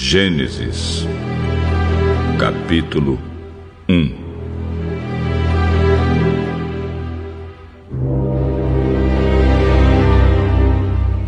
Gênesis, 0.00 1.04
capítulo 2.38 3.18
1 3.88 4.14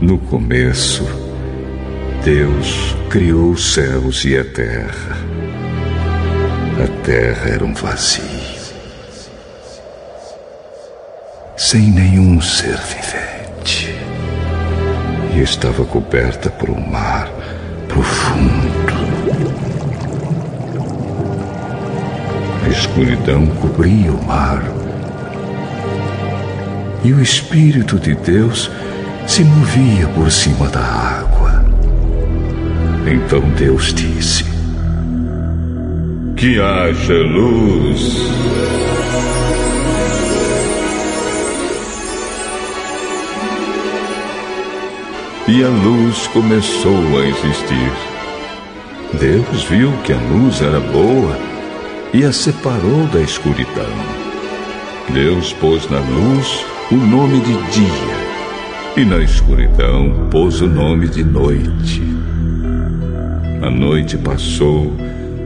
No 0.01 0.19
começo, 0.19 1.05
Deus 2.25 2.95
criou 3.11 3.51
os 3.51 3.75
céus 3.75 4.25
e 4.25 4.39
a 4.39 4.45
terra. 4.45 5.17
A 6.83 7.05
terra 7.05 7.51
era 7.51 7.65
um 7.65 7.75
vazio, 7.75 8.23
sem 11.57 11.91
nenhum 11.91 12.41
ser 12.41 12.79
vivente, 12.79 13.97
e 15.37 15.41
estava 15.41 15.85
coberta 15.85 16.49
por 16.51 16.71
um 16.71 16.81
mar 16.89 17.40
profundo. 17.91 18.71
A 22.65 22.69
escuridão 22.69 23.47
cobria 23.47 24.13
o 24.13 24.25
mar. 24.27 24.63
E 27.03 27.13
o 27.13 27.21
Espírito 27.21 27.99
de 27.99 28.15
Deus 28.15 28.71
se 29.27 29.43
movia 29.43 30.07
por 30.09 30.31
cima 30.31 30.69
da 30.69 30.81
água. 30.81 31.65
Então 33.07 33.41
Deus 33.59 33.93
disse: 33.93 34.45
Que 36.37 36.61
haja 36.61 37.15
luz. 37.15 38.31
E 45.51 45.65
a 45.65 45.69
luz 45.69 46.29
começou 46.29 47.19
a 47.19 47.27
existir. 47.27 47.93
Deus 49.19 49.65
viu 49.65 49.91
que 50.05 50.13
a 50.13 50.17
luz 50.17 50.63
era 50.63 50.79
boa 50.79 51.37
e 52.15 52.23
a 52.23 52.33
separou 52.33 53.05
da 53.09 53.21
escuridão. 53.21 53.91
Deus 55.13 55.53
pôs 55.55 55.91
na 55.91 55.99
luz 55.99 56.65
o 56.93 56.95
nome 56.95 57.41
de 57.41 57.55
dia 57.73 58.31
e 58.97 59.05
na 59.05 59.19
escuridão 59.19 60.29
pôs 60.31 60.61
o 60.61 60.69
nome 60.69 61.09
de 61.09 61.25
noite. 61.25 62.01
A 63.61 63.69
noite 63.69 64.17
passou 64.17 64.95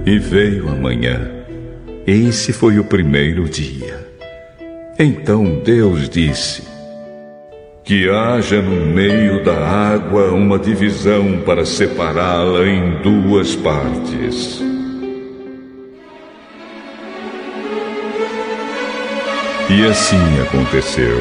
e 0.05 0.19
veio 0.19 0.69
a 0.69 0.75
manhã. 0.75 1.30
Esse 2.06 2.52
foi 2.52 2.78
o 2.78 2.84
primeiro 2.84 3.48
dia. 3.48 4.06
Então 4.98 5.62
Deus 5.64 6.10
disse: 6.10 6.73
que 7.84 8.08
haja 8.08 8.62
no 8.62 8.86
meio 8.86 9.44
da 9.44 9.54
água 9.54 10.32
uma 10.32 10.58
divisão 10.58 11.42
para 11.44 11.66
separá-la 11.66 12.66
em 12.66 13.02
duas 13.02 13.54
partes. 13.54 14.58
E 19.68 19.86
assim 19.86 20.41
aconteceu. 20.41 21.20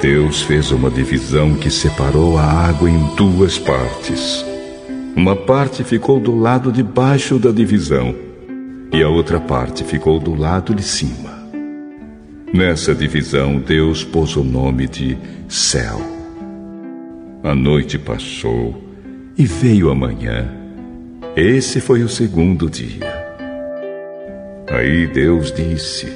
Deus 0.00 0.40
fez 0.42 0.70
uma 0.70 0.90
divisão 0.90 1.54
que 1.54 1.70
separou 1.70 2.38
a 2.38 2.42
água 2.42 2.88
em 2.88 3.14
duas 3.14 3.58
partes. 3.58 4.42
Uma 5.14 5.36
parte 5.36 5.84
ficou 5.84 6.18
do 6.18 6.38
lado 6.38 6.72
de 6.72 6.82
baixo 6.82 7.38
da 7.38 7.50
divisão 7.50 8.14
e 8.90 9.02
a 9.02 9.08
outra 9.08 9.38
parte 9.38 9.84
ficou 9.84 10.18
do 10.18 10.34
lado 10.34 10.74
de 10.74 10.82
cima. 10.82 11.29
Nessa 12.52 12.92
divisão, 12.92 13.60
Deus 13.60 14.02
pôs 14.02 14.34
o 14.36 14.42
nome 14.42 14.88
de 14.88 15.16
céu. 15.48 16.00
A 17.44 17.54
noite 17.54 17.96
passou 17.96 18.82
e 19.38 19.46
veio 19.46 19.88
a 19.88 19.94
manhã. 19.94 20.50
Esse 21.36 21.80
foi 21.80 22.02
o 22.02 22.08
segundo 22.08 22.68
dia. 22.68 23.06
Aí 24.68 25.06
Deus 25.06 25.52
disse: 25.52 26.12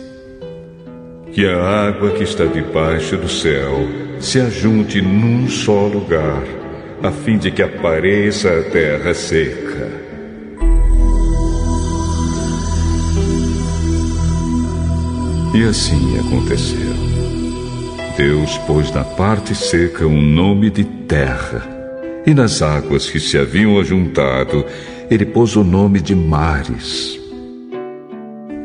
Que 1.33 1.47
a 1.47 1.87
água 1.87 2.11
que 2.11 2.25
está 2.25 2.45
debaixo 2.47 3.17
do 3.17 3.29
céu 3.29 3.87
se 4.19 4.41
ajunte 4.41 5.01
num 5.01 5.49
só 5.49 5.87
lugar, 5.87 6.43
a 7.01 7.13
fim 7.13 7.39
de 7.39 7.53
que 7.53 7.63
apareça 7.63 8.59
a 8.59 8.63
terra 8.65 9.15
seca. 9.15 10.04
E 15.55 15.63
assim 15.63 16.19
aconteceu. 16.19 16.93
Deus 18.17 18.59
pôs 18.67 18.93
na 18.93 19.05
parte 19.05 19.55
seca 19.55 20.05
um 20.05 20.21
nome 20.21 20.69
de 20.69 20.83
terra, 20.83 21.63
e 22.27 22.35
nas 22.35 22.61
águas 22.61 23.09
que 23.09 23.21
se 23.21 23.39
haviam 23.39 23.79
ajuntado, 23.79 24.67
ele 25.09 25.25
pôs 25.25 25.55
o 25.55 25.63
nome 25.63 26.01
de 26.01 26.13
mares. 26.13 27.21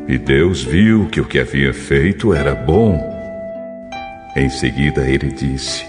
E 0.08 0.18
Deus 0.18 0.64
viu 0.64 1.06
que 1.06 1.20
o 1.20 1.24
que 1.24 1.38
havia 1.38 1.72
feito 1.72 2.34
era 2.34 2.56
bom. 2.56 2.98
Em 4.36 4.50
seguida 4.50 5.08
ele 5.08 5.28
disse: 5.28 5.84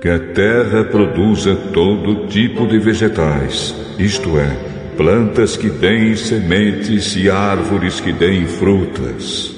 Que 0.00 0.10
a 0.10 0.18
terra 0.32 0.84
produza 0.84 1.56
todo 1.72 2.28
tipo 2.28 2.68
de 2.68 2.78
vegetais, 2.78 3.74
isto 3.98 4.38
é, 4.38 4.75
plantas 4.96 5.56
que 5.56 5.68
deem 5.68 6.16
sementes 6.16 7.14
e 7.16 7.28
árvores 7.28 8.00
que 8.00 8.12
deem 8.12 8.46
frutas. 8.46 9.54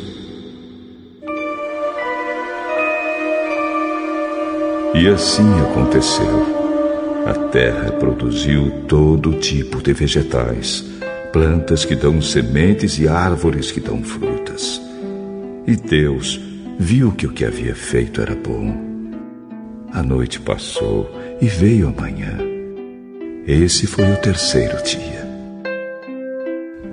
E 4.94 5.06
assim 5.08 5.48
aconteceu. 5.60 6.58
A 7.24 7.34
terra 7.50 7.92
produziu 7.92 8.70
todo 8.88 9.34
tipo 9.34 9.80
de 9.80 9.92
vegetais, 9.92 10.84
plantas 11.32 11.84
que 11.84 11.94
dão 11.94 12.20
sementes 12.20 12.98
e 12.98 13.06
árvores 13.06 13.70
que 13.70 13.80
dão 13.80 14.02
frutas. 14.02 14.80
E 15.66 15.76
Deus 15.76 16.40
viu 16.78 17.12
que 17.12 17.26
o 17.26 17.32
que 17.32 17.44
havia 17.44 17.76
feito 17.76 18.20
era 18.20 18.34
bom. 18.34 18.74
A 19.92 20.02
noite 20.02 20.40
passou 20.40 21.08
e 21.40 21.46
veio 21.46 21.88
a 21.88 22.00
manhã. 22.00 22.38
Esse 23.46 23.86
foi 23.86 24.10
o 24.10 24.16
terceiro 24.16 24.82
dia. 24.82 25.17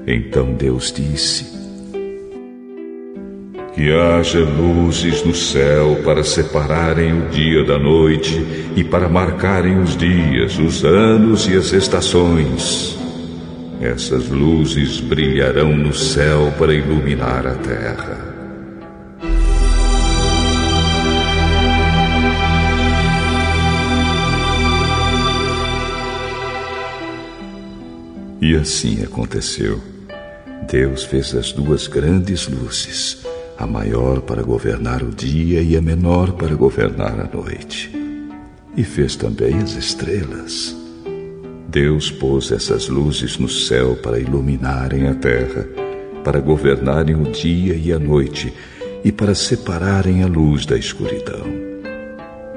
Então 0.08 0.54
Deus 0.54 0.92
disse: 0.92 1.46
Que 3.74 3.92
haja 3.92 4.40
luzes 4.40 5.24
no 5.24 5.34
céu 5.34 6.00
para 6.04 6.24
separarem 6.24 7.24
o 7.24 7.30
dia 7.30 7.64
da 7.64 7.80
noite 7.80 8.46
e 8.76 8.84
para 8.84 9.10
marcarem 9.10 9.80
os 9.80 9.98
dias, 9.98 10.60
os 10.60 10.86
anos 10.86 11.48
e 11.48 11.58
as 11.58 11.74
estações. 11.74 12.96
Essas 13.82 14.30
luzes 14.30 15.00
brilharão 15.00 15.76
no 15.76 15.94
céu 15.94 16.54
para 16.58 16.74
iluminar 16.74 17.48
a 17.48 17.56
terra. 17.56 18.36
E 28.40 28.56
assim 28.56 29.04
aconteceu. 29.04 29.95
Deus 30.70 31.04
fez 31.04 31.36
as 31.36 31.52
duas 31.52 31.86
grandes 31.86 32.48
luzes, 32.48 33.24
a 33.58 33.68
maior 33.68 34.22
para 34.22 34.42
governar 34.42 35.04
o 35.04 35.12
dia 35.12 35.62
e 35.62 35.78
a 35.78 35.82
menor 35.82 36.32
para 36.34 36.56
governar 36.56 37.20
a 37.20 37.30
noite. 37.32 37.92
E 38.76 38.84
fez 38.84 39.16
também 39.16 39.60
as 39.60 39.76
estrelas. 39.76 40.76
Deus 41.68 42.10
pôs 42.10 42.52
essas 42.52 42.88
luzes 42.88 43.38
no 43.38 43.48
céu 43.48 43.96
para 43.96 44.20
iluminarem 44.20 45.08
a 45.08 45.14
terra, 45.14 45.68
para 46.24 46.40
governarem 46.40 47.16
o 47.16 47.32
dia 47.32 47.76
e 47.76 47.94
a 47.94 48.00
noite 48.00 48.52
e 49.04 49.12
para 49.12 49.36
separarem 49.36 50.24
a 50.24 50.28
luz 50.28 50.66
da 50.66 50.78
escuridão. 50.78 51.46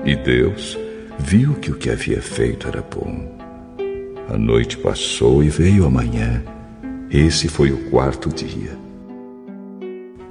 E 0.04 0.16
Deus 0.16 0.78
viu 1.18 1.54
que 1.54 1.70
o 1.70 1.74
que 1.74 1.90
havia 1.90 2.22
feito 2.22 2.68
era 2.68 2.80
bom. 2.80 3.36
A 4.30 4.38
noite 4.38 4.78
passou 4.78 5.44
e 5.44 5.50
veio 5.50 5.84
a 5.84 5.90
manhã 5.90 6.42
esse 7.10 7.48
foi 7.48 7.70
o 7.72 7.90
quarto 7.90 8.28
dia. 8.28 8.76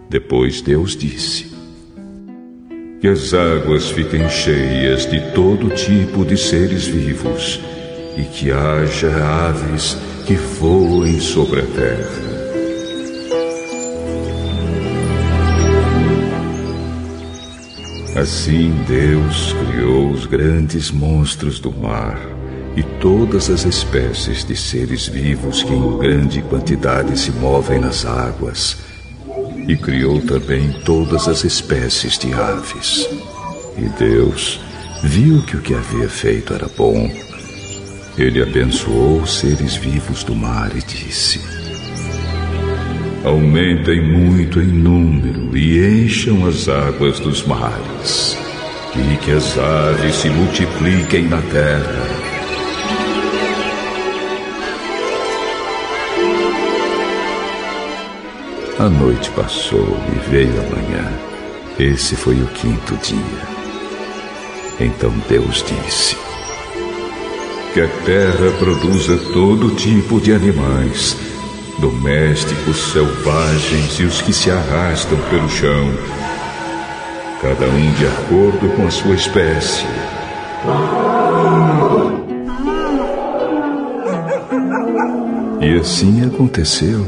Depois 0.09 0.61
Deus 0.61 0.95
disse: 0.95 1.51
Que 3.01 3.07
as 3.07 3.33
águas 3.33 3.89
fiquem 3.89 4.29
cheias 4.29 5.09
de 5.09 5.19
todo 5.31 5.69
tipo 5.69 6.23
de 6.23 6.37
seres 6.37 6.85
vivos 6.85 7.59
e 8.15 8.23
que 8.23 8.51
haja 8.51 9.09
aves 9.15 9.97
que 10.25 10.35
voem 10.35 11.19
sobre 11.19 11.61
a 11.61 11.65
terra. 11.65 12.37
Assim 18.15 18.71
Deus 18.87 19.53
criou 19.53 20.09
os 20.09 20.25
grandes 20.25 20.89
monstros 20.89 21.59
do 21.59 21.71
mar 21.71 22.36
e 22.77 22.83
todas 23.01 23.49
as 23.49 23.65
espécies 23.65 24.45
de 24.45 24.55
seres 24.55 25.07
vivos 25.07 25.63
que 25.63 25.73
em 25.73 25.97
grande 25.97 26.43
quantidade 26.43 27.17
se 27.19 27.31
movem 27.31 27.79
nas 27.79 28.05
águas. 28.05 28.77
E 29.67 29.75
criou 29.75 30.21
também 30.21 30.71
todas 30.85 31.27
as 31.27 31.43
espécies 31.43 32.19
de 32.19 32.31
aves. 32.35 33.09
E 33.75 33.89
Deus 33.97 34.61
viu 35.03 35.41
que 35.41 35.57
o 35.57 35.61
que 35.61 35.73
havia 35.73 36.07
feito 36.07 36.53
era 36.53 36.67
bom. 36.77 37.11
ele 38.15 38.41
abençoou 38.43 39.21
os 39.21 39.39
seres 39.39 39.75
vivos 39.75 40.23
do 40.23 40.35
mar 40.35 40.71
e 40.75 40.81
disse: 40.81 41.39
Aumentem 43.23 44.01
muito 44.01 44.61
em 44.61 44.67
número 44.67 45.57
e 45.57 46.03
encham 46.03 46.45
as 46.45 46.69
águas 46.69 47.19
dos 47.19 47.43
mares, 47.43 48.37
e 48.95 49.17
que 49.17 49.31
as 49.31 49.57
aves 49.57 50.15
se 50.15 50.29
multipliquem 50.29 51.27
na 51.27 51.41
terra. 51.41 52.16
A 58.79 58.87
noite 58.89 59.31
passou 59.31 59.97
e 60.13 60.29
veio 60.29 60.51
a 60.51 60.75
manhã. 60.75 61.11
Esse 61.79 62.15
foi 62.15 62.35
o 62.35 62.45
quinto 62.45 62.95
dia. 62.97 63.17
Então 64.79 65.11
Deus 65.27 65.65
disse: 65.65 66.15
Que 67.73 67.81
a 67.81 67.87
terra 68.05 68.51
produza 68.59 69.17
todo 69.33 69.73
tipo 69.73 70.21
de 70.21 70.31
animais, 70.31 71.17
domésticos, 71.79 72.91
selvagens 72.91 73.99
e 73.99 74.03
os 74.03 74.21
que 74.21 74.31
se 74.31 74.51
arrastam 74.51 75.17
pelo 75.31 75.49
chão, 75.49 75.91
cada 77.41 77.65
um 77.65 77.91
de 77.93 78.05
acordo 78.05 78.75
com 78.75 78.85
a 78.85 78.91
sua 78.91 79.15
espécie. 79.15 79.87
E 85.61 85.79
assim 85.79 86.23
aconteceu. 86.23 87.07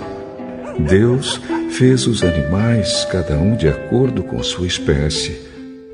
Deus 0.79 1.39
fez 1.69 2.07
os 2.07 2.23
animais, 2.23 3.05
cada 3.11 3.37
um 3.37 3.55
de 3.55 3.67
acordo 3.67 4.23
com 4.23 4.41
sua 4.43 4.67
espécie 4.67 5.49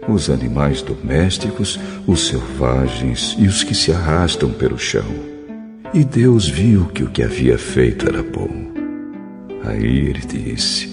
os 0.07 0.29
animais 0.29 0.81
domésticos, 0.81 1.79
os 2.05 2.27
selvagens 2.27 3.35
e 3.39 3.47
os 3.47 3.63
que 3.63 3.73
se 3.73 3.91
arrastam 3.91 4.51
pelo 4.51 4.77
chão. 4.77 5.05
E 5.93 6.03
Deus 6.03 6.47
viu 6.47 6.85
que 6.85 7.03
o 7.03 7.09
que 7.09 7.23
havia 7.23 7.57
feito 7.57 8.07
era 8.07 8.21
bom. 8.21 8.49
Aí 9.63 10.09
ele 10.09 10.21
disse: 10.21 10.91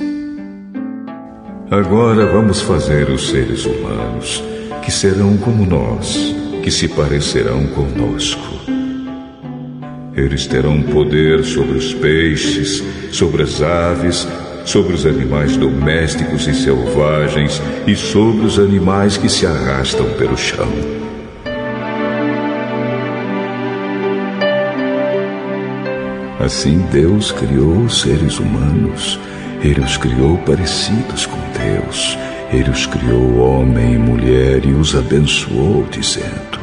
Agora 1.70 2.26
vamos 2.26 2.61
fazer 2.61 3.11
os 3.11 3.28
seres 3.31 3.67
humanos, 3.67 4.43
que 4.85 4.90
serão 4.90 5.37
como 5.37 5.67
nós, 5.67 6.35
que 6.62 6.70
se 6.70 6.88
parecerão 6.88 7.67
conosco. 7.69 8.52
Eles 10.14 10.46
terão 10.46 10.82
poder 10.82 11.43
sobre 11.43 11.78
os 11.78 11.94
peixes, 11.94 12.82
sobre 13.11 13.43
as 13.43 13.62
aves, 13.62 14.28
sobre 14.64 14.94
os 14.94 15.05
animais 15.06 15.56
domésticos 15.56 16.47
e 16.47 16.55
selvagens 16.55 17.61
e 17.87 17.94
sobre 17.97 18.47
os 18.47 18.59
animais 18.59 19.17
que 19.17 19.29
se 19.29 19.47
arrastam 19.47 20.06
pelo 20.14 20.37
chão. 20.37 20.69
Assim 26.41 26.79
Deus 26.91 27.31
criou 27.31 27.85
os 27.85 28.00
seres 28.00 28.38
humanos. 28.38 29.19
Ele 29.62 29.81
os 29.81 29.97
criou 29.97 30.37
parecidos 30.38 31.25
com 31.25 31.38
Deus. 31.56 32.19
Ele 32.53 32.69
os 32.69 32.85
criou 32.85 33.38
homem 33.38 33.94
e 33.94 33.99
mulher 33.99 34.67
e 34.67 34.73
os 34.73 34.94
abençoou, 34.94 35.87
dizendo: 35.91 36.61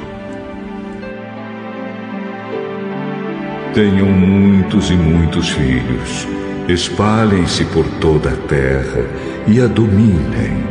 Tenham 3.74 4.07
muitos 4.07 4.92
e 4.92 4.96
muitos 4.96 5.50
filhos 5.50 6.38
espalhem-se 6.74 7.66
por 7.66 7.86
toda 8.00 8.30
a 8.30 8.36
terra 8.48 9.06
e 9.48 9.60
a 9.60 9.68
dominem, 9.68 10.63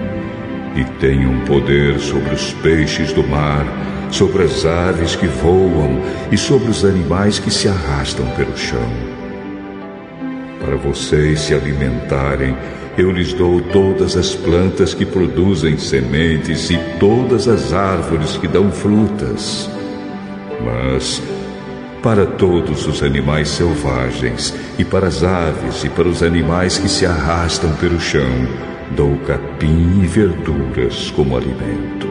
e 0.77 0.85
tenham 1.01 1.41
poder 1.41 1.99
sobre 1.99 2.35
os 2.35 2.53
peixes 2.55 3.13
do 3.13 3.27
mar, 3.27 3.67
sobre 4.11 4.45
as 4.45 4.65
aves 4.65 5.17
que 5.17 5.27
voam 5.27 6.01
e 6.31 6.39
sobre 6.39 6.71
os 6.71 6.85
animais 6.85 7.39
que 7.39 7.51
se 7.51 7.69
arrastam 7.69 8.27
pelo 8.37 8.57
chão. 8.57 8.89
Para 10.61 10.77
vocês 10.77 11.41
se 11.41 11.55
alimentarem, 11.55 12.57
eu 12.97 13.13
lhes 13.13 13.33
dou 13.33 13.61
todas 13.61 14.17
as 14.17 14.35
plantas 14.35 14.93
que 14.93 15.07
produzem 15.07 15.79
sementes 15.79 16.69
e 16.71 16.79
todas 16.99 17.47
as 17.47 17.73
árvores 17.73 18.37
que 18.37 18.49
dão 18.49 18.73
frutas. 18.73 19.71
Mas 20.65 21.23
para 22.09 22.25
todos 22.25 22.87
os 22.87 23.03
animais 23.03 23.51
selvagens, 23.51 24.55
e 24.79 24.85
para 24.85 25.09
as 25.09 25.23
aves 25.23 25.85
e 25.85 25.91
para 25.91 26.09
os 26.09 26.23
animais 26.23 26.79
que 26.79 26.89
se 26.89 27.05
arrastam 27.05 27.71
pelo 27.75 28.01
chão, 28.01 28.49
dou 28.93 29.15
capim 29.27 30.01
e 30.03 30.07
verduras 30.07 31.11
como 31.11 31.37
alimento. 31.37 32.09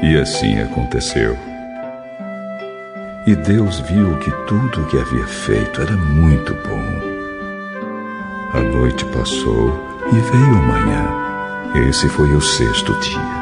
E 0.00 0.16
assim 0.16 0.60
aconteceu. 0.60 1.36
E 3.26 3.34
Deus 3.34 3.80
viu 3.80 4.16
que 4.18 4.30
tudo 4.46 4.80
o 4.80 4.86
que 4.86 4.96
havia 4.96 5.26
feito 5.26 5.82
era 5.82 5.96
muito 5.96 6.54
bom. 6.54 6.86
A 8.54 8.60
noite 8.60 9.04
passou 9.06 9.76
e 10.06 10.14
veio 10.14 10.54
a 10.54 10.62
manhã. 10.68 11.88
Esse 11.88 12.08
foi 12.08 12.32
o 12.32 12.40
sexto 12.40 12.94
dia. 13.00 13.41